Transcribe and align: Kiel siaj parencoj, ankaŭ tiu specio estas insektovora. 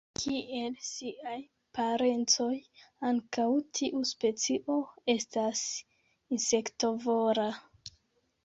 Kiel 0.19 0.77
siaj 0.85 1.33
parencoj, 1.79 2.49
ankaŭ 3.11 3.47
tiu 3.81 4.01
specio 4.13 4.79
estas 5.17 5.63
insektovora. 6.39 7.49